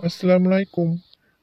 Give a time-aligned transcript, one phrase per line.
[0.00, 1.00] 阿斯拉姆莱贡，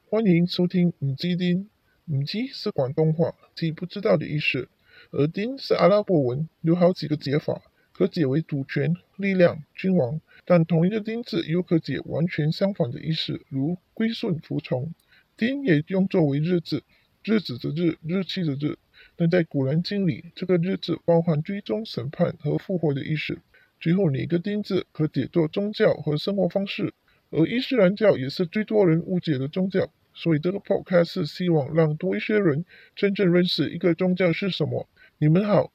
[0.08, 1.68] 欢迎收听五基丁。
[2.06, 4.70] 五基是广东话，即不知道的意思。
[5.10, 7.60] 而丁是阿拉伯文，有好几个解法，
[7.92, 10.18] 可解为主权、力量、君王。
[10.46, 14.94] 但同一个丁字又可解完全相反的意思，如归顺、服从。
[15.36, 16.82] 丁也用作为日字，
[17.24, 18.78] 日子的日，日期的日。
[19.16, 23.38] 但在古兰经里，这个日字包含追踪、审判和复活的意思。
[23.78, 26.94] 最后，哪个丁字可解作宗教和生活方式。
[27.36, 34.88] 而伊斯兰教也是最多人误解的宗教，所以这个 podcast 是希望让多一些人真正认识一个宗教是什么。
[35.18, 35.70] 你们好。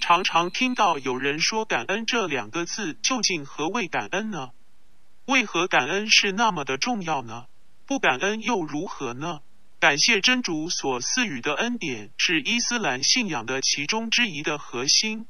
[0.00, 4.50] 常常听到有人说“感恩”这两个字，究竟何谓感恩呢？
[5.26, 7.46] 为何感恩是那么的重要呢？
[7.86, 9.42] 不感恩又如何呢？
[9.78, 15.26] 感谢真主所赐予的恩典，是伊斯兰信仰的其中之一的核心。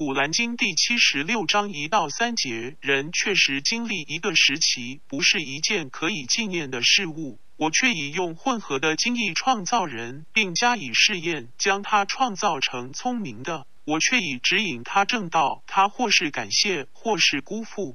[0.00, 7.38] 古兰经第七十六章一到三节，人确实经历一个时期，不是一件可以纪念的事物。
[7.58, 13.66] 我却以用混合的精意创造人，并加以试验，将他创造成聪明的。
[13.84, 17.94] 我却以指引他正道，他或是感谢，或是辜负。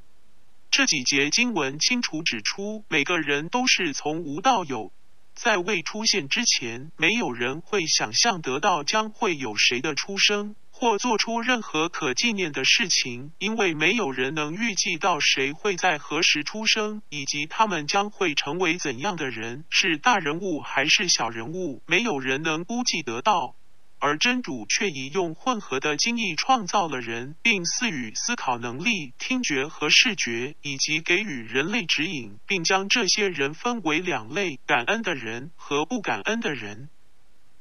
[0.69, 4.91] 这几节经文清楚指出，每个人都是从无到有，
[5.33, 10.55] 在未出现之前，没有人会想象得到将会有谁的出生。
[10.77, 23.55] 或做出任何可纪念的事情，因为没有人能预计到谁会在何时出生，以及他们将会成为怎样的人，是大人物还是小人物，没有人能估计得到。
[23.99, 36.89] 而真主却以用混合的经意创造了人，并赐予思考能力、听觉和视觉，以及给予人类指引，并将这些人分为两类：感恩的人和不感恩的人。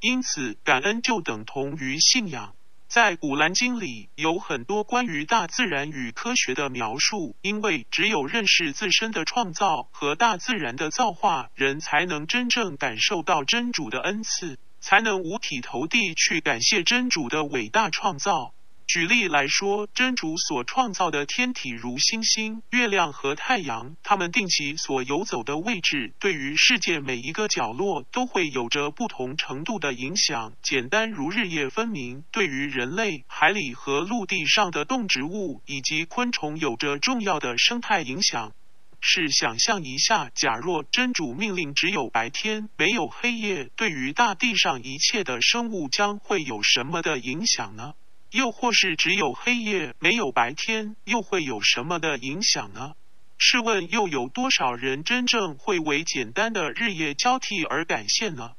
[0.01, 2.57] 因此，感恩就等同于信仰。
[2.95, 18.54] 在古兰经里有很多关于大自然与科学的描述，因为只有认识自身的创造和大自然的造化，人才能真正感受到真主的恩赐，才能五体投地去感谢真主的伟大创造。
[18.87, 30.53] 举例来说，真主所创造的天体如星星、月亮和太阳，它们定期所游走的位置，对于世界每一个角落都会有着不同程度的影响。
[30.63, 38.53] 简单如日夜分明，对于人类、海里和陆地上的动植物以及昆虫有着重要的生态影响。
[39.01, 47.95] 试想象一下，假若真主命令只有白天，没有黑夜，对于大地上一切的生物将会有什么的影响呢？
[48.35, 52.95] 又或是只有黑夜没有白天，又会有什么的影响呢？
[53.39, 58.55] 试问又有多少人真正会为简单的日夜交替而感谢呢？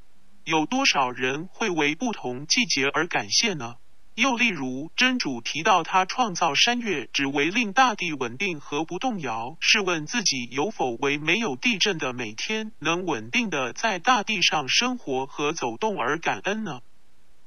[0.45, 3.75] 有多少人会为不同季节而感谢呢？
[4.15, 9.57] 又例如，真主提到他创造山岳，只为令大地稳定和不动摇。
[9.59, 16.79] 试问自己有否为没有地震的每天，能稳定的在大地上生活和走动而感恩呢？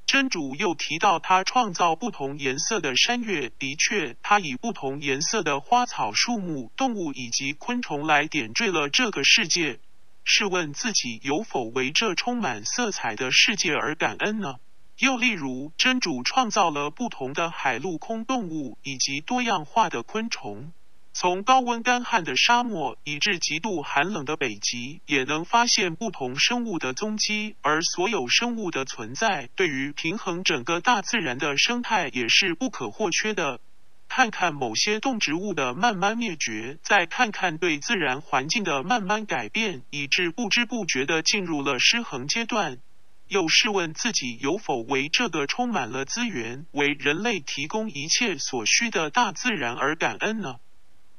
[0.09, 3.51] 真主又提到，他创造不同颜色的山岳。
[3.59, 9.81] 的确，他以不同颜色的花草树木、动物以及昆虫来点缀了这个世界。
[10.25, 14.55] 试问自己有否为这充满色彩的世界而感恩呢？
[14.99, 20.73] 又例如，真主创造了不同的海陆空动物以及多样化的昆虫。
[21.21, 27.57] 从高温干旱的沙漠，以至极度寒冷的北极，也能发现不同生物的踪迹。
[27.61, 33.59] 而所有生物的存在，对于平衡整个大自然的生态也是不可或缺的。
[34.09, 42.79] 看看某些动植物的慢慢灭绝，再看看对自然环境的慢慢改变，以致不知不觉的进入了失衡阶段。
[43.27, 50.61] 又试问自己有否为这个充满了资源、为人类提供一切所需的大自然而感恩呢？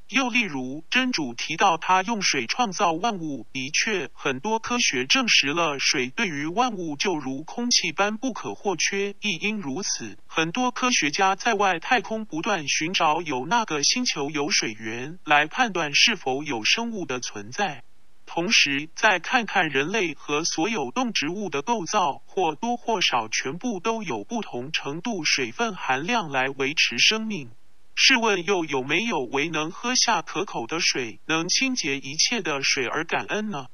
[0.10, 9.14] 又例如，真主提到他用水创造万物，的确，很多科学证实了水对于万物就如空气般不可或缺。
[9.22, 17.84] 亦因如此，很多科学家在外太空不断寻找有那个星球有水源，来判断是否有生物的存在。
[18.26, 27.52] 同时，再看看人类和所有动植物的构造，或多或少全部都有不同程度水分含量来维持生命。
[28.02, 33.66] 试问又有没有为能喝下可口的水、能清洁一切的水而感恩呢？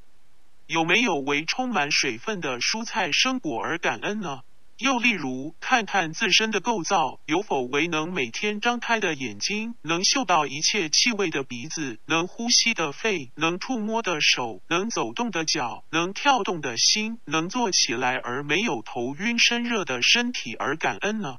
[0.65, 4.39] 有没有为充满水分的蔬菜生果而感恩呢？
[4.79, 21.37] 又例如，看看自身的构造，有否为能每天张开的眼睛、能嗅到一切气味的鼻子、能呼吸的肺、能触摸的手、能走动的脚、能跳动的心、能坐起来而没有头晕身热的身体而感恩呢？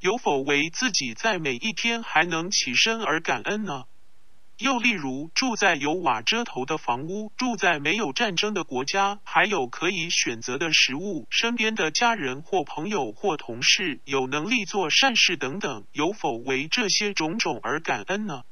[0.00, 3.84] 有否为自己在每一天还能起身而感恩呢？
[4.58, 18.42] 又例如，住在有瓦遮头的房屋，住在没有战争的国家，还有可以选择的食物，身边的家人或朋友或同事有能力做善事等等，有否为这些种种而感恩呢？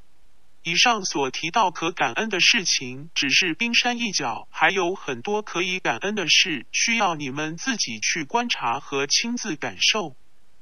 [0.65, 10.17] 以上所提到可感恩的事情，只是冰山一角，还有很多可以感恩的事，需要你们自己去观察和亲自感受。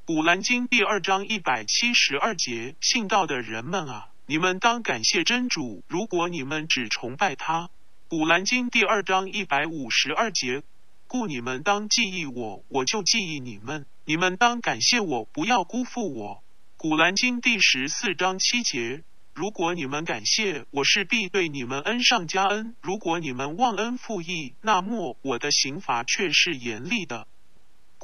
[0.07, 4.09] 古兰经第二章一百七十二节：信道的人们啊！
[4.27, 7.71] 你们当感谢真主，如果你们只崇拜他。
[8.07, 10.63] 古兰经第二章一百五十二节，
[11.07, 13.87] 故你们当记忆我，我就记忆你们。
[14.05, 16.45] 你们当感谢我，不要辜负我。
[16.77, 27.27] 古兰经第十四章七节，如果你们感谢我，是必对你们恩上加恩；如果你们忘恩负义，那么我的刑罚却是严厉的。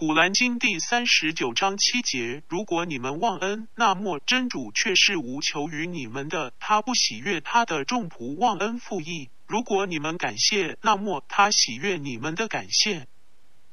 [0.01, 13.09] 古兰经第三十九章七节：如果你们忘恩，那么真主却是无求于你们的，他不喜悦他的众仆忘恩负义；如果你们感谢，那么他喜悦你们的感谢。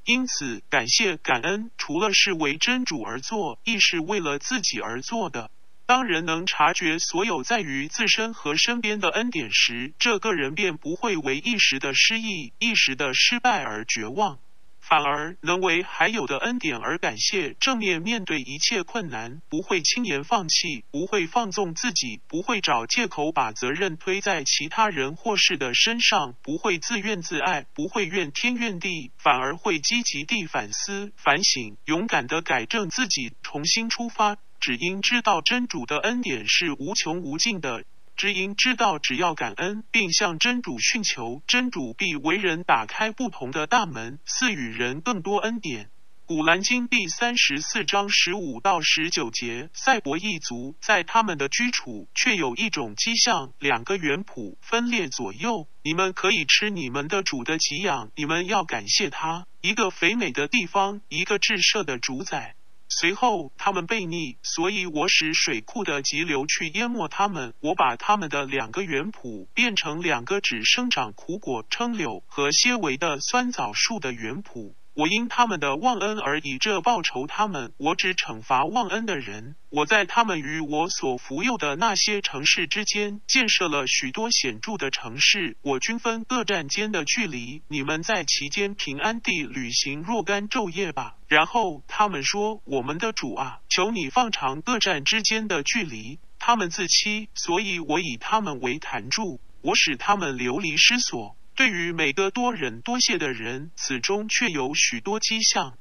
[0.04, 5.50] 因此，感谢感恩，除了是为真主而做，亦是为了自己而做的。
[5.86, 14.40] 当人能察觉所有在于自身和身边的恩典时，这个人便不会为一时的失意、一时的失败而绝望。
[14.88, 37.84] 反而能为还有的恩典而感谢，正面面对一切困难，不会轻言放弃，不会放纵自己，不会找借口把责任推在其他人或事的身上，不会自怨自艾，不会怨天怨地，反而会积极地反思反省，勇敢地改正自己，重新出发，只因知道真主的恩典是无穷无尽的。
[38.18, 45.92] 只因知道，只要感恩，并向真主寻求，真主必为人打开不同的大门，赐予人更多恩典。
[46.26, 55.68] 古兰经第三十四章十五到十九节：赛博一族在他们的居处，却有一种迹象，两个原谱分裂左右。
[55.84, 59.46] 你们可以吃你们的主的给养，你们要感谢他。
[59.62, 62.56] 一个肥美的地方，一个至赦的主宰。
[62.90, 67.54] 随后他们被溺，所以我使水库的急流去淹没他们。
[67.60, 74.74] 我把他们的两个原圃变成两个只生长苦果、称柳和纤维的酸枣树的原圃。
[74.98, 79.56] 我因他们的忘恩而以这报仇他们，我只惩罚忘恩的人。
[79.70, 91.18] 我在他们与我所服佑的那些城市之间建设了许多显著的城市，我均分各站间的距离，你们在其间平安地旅行若干昼夜吧。
[91.28, 101.37] 然后他们说：“我们的主啊，求你放长各站之间的距离。”他们自欺，所以我以他们为坛柱，我使他们流离失所。
[101.58, 105.80] 对于每个多忍多谢的人，此中却有许多迹象。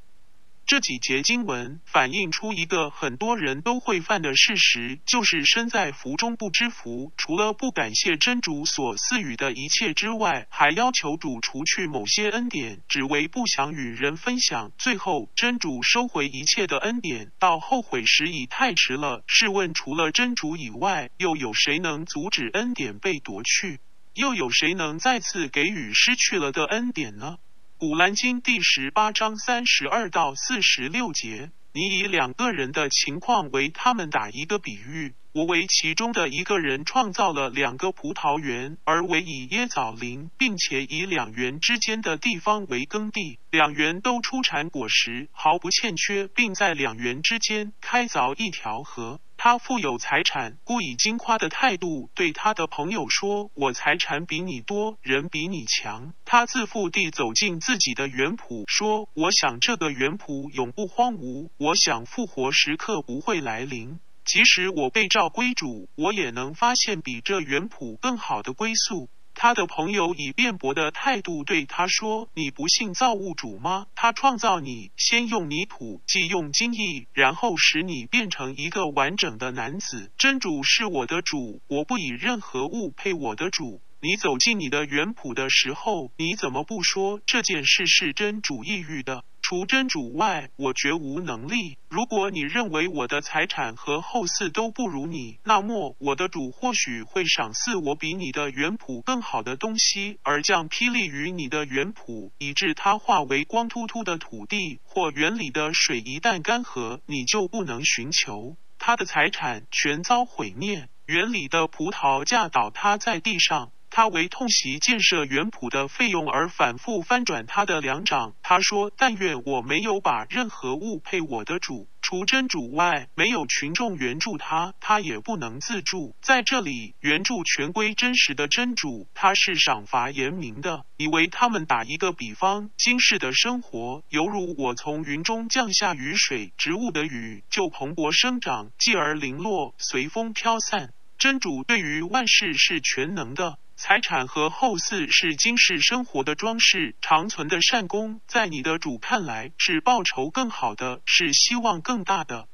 [0.65, 7.13] 这几节经文反映出一个很多人都会犯的事实，就是身在福中不知福。
[7.19, 14.73] 除了不感谢真主所赐予的一切之外，还要求主除去某些恩典，只为不想与人分享。
[14.79, 19.23] 最后真主收回一切的恩典，到后悔时已太迟了。
[19.27, 23.79] 试问，除了真主以外，又有谁能阻止恩典被夺去？
[24.17, 27.37] 又有谁能再次给予失去了的恩典呢？
[27.77, 35.13] 古兰经第十八章三十二到四十六节，你以两个人的情况为他们打一个比喻。
[35.33, 49.21] 我为其中的一个人创造了两个葡萄园，而为以椰枣林，并且以两园之间的地方为耕地，两园都出产果实，毫不欠缺，并在两园之间开凿一条河。
[49.47, 69.09] 他富有财产，故以金夸的态度对他的朋友说：“我财产比你多，人比你强。”他自负地走进自己的园圃，说：“我想这个园圃永不荒芜，我想复活时刻不会来临。”即使我被召归主，我也能发现比这原谱更好的归宿。
[69.39, 73.87] 他的朋友以辩驳的态度对他说：“你不信造物主吗？
[73.95, 80.11] 他创造你，先用泥土，即用精液，然后使你变成一个完整的男子。
[80.17, 89.25] 真主是我的主，我不以任何物配我的主。”你走进你的原谱的时候，你怎么不说这件事是真主意欲的？
[89.49, 91.79] 除真主外，我绝无能力。
[91.89, 110.89] 如果你认为我的财产和后嗣都不如你，那么我的主或许会赏赐我比你的原谱更好的东西，而降霹雳于你的原谱，以致它化为光秃秃的土地，或园里的水一旦干涸，你就不能寻求他的财产，全遭毁灭。
[111.07, 113.71] 园里的葡萄架倒塌在地上。
[113.97, 118.35] 他为痛惜建设园圃的费用而反复翻转他的两掌。
[118.43, 126.15] 他说：“但愿我没有把任何物配我的主。”除真主外，没有群众援助他，他也不能自助。
[126.21, 130.85] 在这里，援助全归真实的真主，他是赏罚严明的。
[130.99, 140.93] 以为他们打一个比方，今世的生活犹如我从云中降下雨水，植物的雨就蓬勃生长，继而零落，随风飘散。
[141.17, 143.57] 真主对于万事是全能的。
[143.79, 152.49] 财产和后嗣是今世生活的装饰，长存的善功，在你的主看来是报酬更好的，是希望更大的。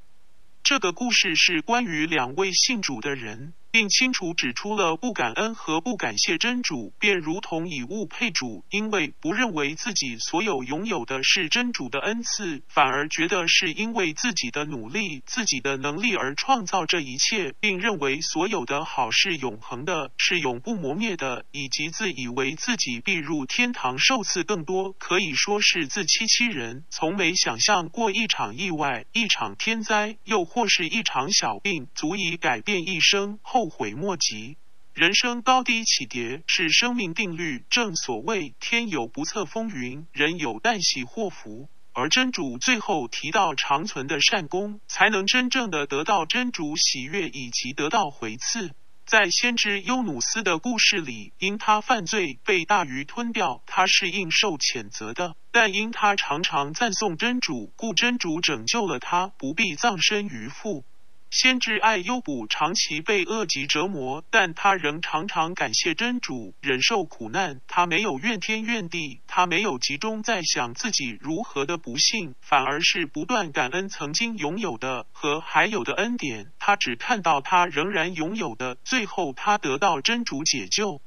[0.65, 3.55] 这个故事是关于两位信主的人。
[3.73, 33.62] 并清楚指出了不感恩和不感谢真主，便如同以物配主，因为不认为自己所有拥有的是真主的恩赐，反而觉得是因为自己的努力、自己的能力而创造这一切，并认为所有的好是永恒的，是永不磨灭的，以及自以为自己必入天堂受赐更多，可以说是自欺欺人，从没想象过一场意外、一场天灾，又或是一场小病，足以改变一生后。
[33.63, 34.57] 后悔莫及，
[34.93, 37.65] 人生高低起跌是生命定律。
[37.71, 41.69] 正所谓天有不测风云，人有旦夕祸福。
[41.93, 48.73] 而真主最后提到长存的善功，才能真正的得到真主喜悦以及得到回赐。
[49.07, 60.85] 在先知优努斯的故事里，因他犯罪被大鱼吞掉，他是应受谴责的；但因他常常赞颂真主，故真主拯救了他，不必葬身鱼腹。
[61.33, 67.63] 先知爱优卜长期被恶疾折磨，但他仍常常感谢真主，忍受苦难。
[67.67, 76.53] 他没有怨天怨地，他没有集中在想自己如何的不幸，反而是不断感恩曾经拥有的和还有的恩典。
[76.59, 81.01] 他只看到他仍然拥有的，最后他得到真主解救。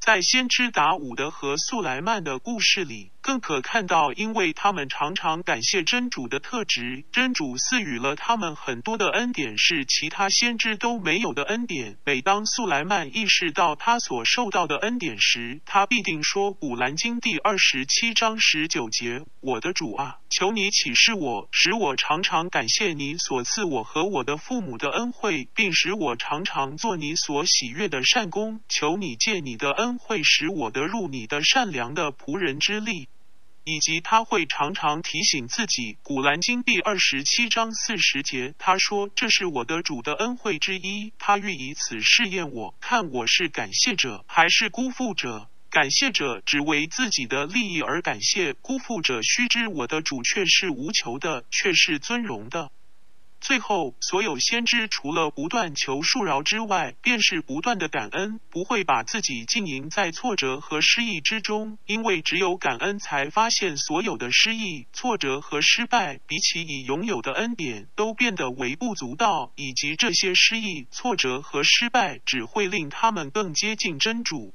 [0.00, 3.12] 在先知达伍德和素莱曼的故事里。
[3.28, 11.98] 更可看到，因为他们常常感谢真主的特质，真主赐予了他们很多的恩典，是其他先知都没有的恩典。
[12.06, 28.62] 每当素莱曼意识到他所受到的恩典时，他必定说：“古兰经第二十七章十九节，我的主啊，求你启示我，使我常常感谢你所赐我和我的父母的恩惠，并使我常常做你所喜悦的善功。
[28.70, 33.06] 求你借你的恩惠，使我得入你的善良的仆人之力。”
[33.68, 45.50] 以及他会常常提醒自己，《古兰经》第二十七章四十节，他说：“这是我的主的恩惠之一，他欲以此试验我，看我是感谢者还是辜负者。
[45.68, 52.70] 感谢者只为自己的利益而感谢，辜负者须知我的主却是无求的，却是尊荣的。”
[53.40, 74.52] 最后，所有先知除了不断求恕饶之外，便是不断的感恩，不会把自己浸淫在挫折和失意之中，因为只有感恩，才发现所有的失意、挫折和失败，比起已拥有的恩典，都变得微不足道，以及这些失意、挫折和失败，只会令他们更接近真主。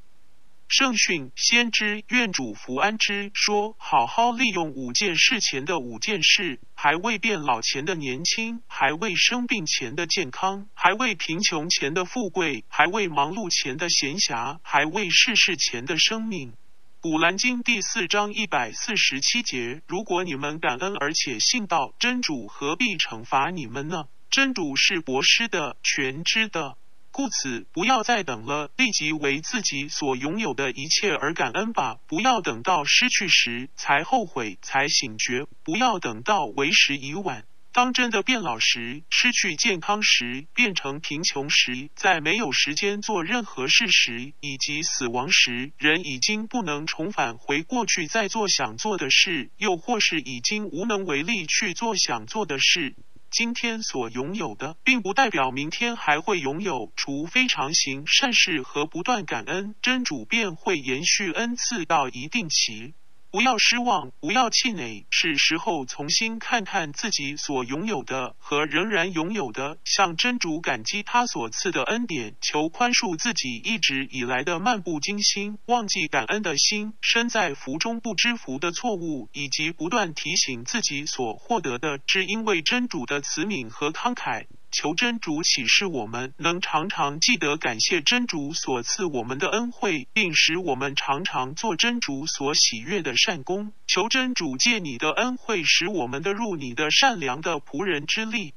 [0.75, 16.53] 圣训先知愿主福安之说：好好利用五件事前的五件事，还未变老前的年轻，还未生病前的健康，还未贫穷前的富贵，还未忙碌前的闲暇，还未逝世前的生命。
[16.99, 24.05] 古兰经第四章一百四十七节：如果你们感恩而且信道，真主何必惩罚你们呢？
[24.31, 26.77] 真主是博施的，全知的。
[27.13, 31.99] 故此，不要再等了，立即为自己所拥有的一切而感恩吧。
[32.07, 37.45] 不要等到失去时才后悔，才醒觉；不要等到为时已晚。
[37.71, 52.95] 当真的变老时，失去健康时，变成贫穷时，在没有时间做任何事时，以及死亡时，人已经不能重返回过去再做想做的事，又或是已经无能为力去做想做的事。
[53.33, 62.93] 今天所拥有的，并不代表明天还会拥有，除非常行善事和不断感恩，真主便会延续恩赐到一定期。
[63.33, 84.45] 不要失望，不要气馁，是时候重新看看自己所拥有的和仍然拥有的，向真主感激他所赐的恩典，求宽恕自己一直以来的漫不经心、忘记感恩的心，身在福中不知福的错误，以及不断提醒自己所获得的，是因为真主的慈悯和慷慨。
[84.73, 93.71] 求真主启示我们，能常常记得感谢真主所赐我们的恩惠，并使我们常常做真主所喜悦的善功。
[93.85, 98.55] 求真主借你的恩惠，使我们的入你的善良的仆人之力。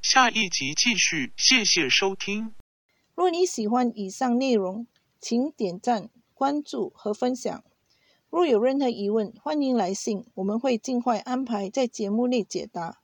[0.00, 2.54] 下一集继续，谢谢收听。
[3.16, 4.86] 若你喜欢以上内容，
[5.20, 7.64] 请点赞、关注和分享。
[8.30, 12.98] 若有任何疑问，欢迎来信，我们会尽快安排在节目内解答。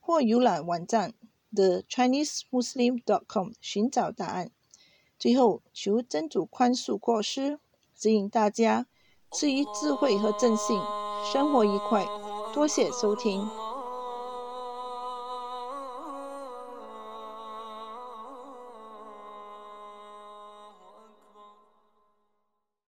[0.00, 1.12] 或浏览网站
[1.54, 4.50] thechinesemuslim.com 寻找答案。
[5.18, 7.58] 最后，求真主宽恕过失，
[7.96, 8.86] 指引大家
[9.32, 10.80] 赐予智慧和正信，
[11.32, 12.06] 生活愉快。
[12.54, 13.67] 多谢收听。